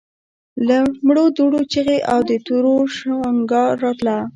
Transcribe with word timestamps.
له 0.67 0.77
مړو 1.05 1.25
دوړو 1.37 1.61
چيغې 1.71 1.97
او 2.11 2.19
د 2.29 2.31
تورو 2.45 2.73
شرنګا 2.95 3.63
راتله. 3.83 4.17